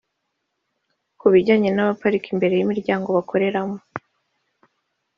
[1.19, 3.77] Ku bijyanye n’abaparika imbere y’imiryango bakoreramo